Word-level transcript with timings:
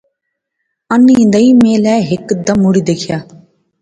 انیں 0.93 1.25
دائیں 1.33 1.53
میں 1.61 1.77
لے 1.83 1.95
ہیک 2.09 2.25
دم 2.45 2.57
مڑی 2.63 2.81
دیکھیا 2.89 3.17